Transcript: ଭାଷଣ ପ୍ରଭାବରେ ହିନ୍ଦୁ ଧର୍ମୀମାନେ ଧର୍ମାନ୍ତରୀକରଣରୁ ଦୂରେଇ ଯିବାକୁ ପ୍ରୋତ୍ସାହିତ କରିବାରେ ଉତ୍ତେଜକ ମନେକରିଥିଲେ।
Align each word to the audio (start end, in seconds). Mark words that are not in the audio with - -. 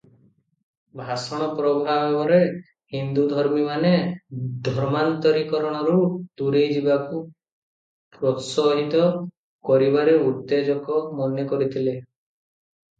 ଭାଷଣ 0.99 1.47
ପ୍ରଭାବରେ 1.57 2.39
ହିନ୍ଦୁ 2.95 3.25
ଧର୍ମୀମାନେ 3.33 3.91
ଧର୍ମାନ୍ତରୀକରଣରୁ 4.69 5.99
ଦୂରେଇ 6.43 6.73
ଯିବାକୁ 6.79 7.21
ପ୍ରୋତ୍ସାହିତ 8.17 9.05
କରିବାରେ 9.71 10.19
ଉତ୍ତେଜକ 10.33 11.01
ମନେକରିଥିଲେ। 11.23 11.95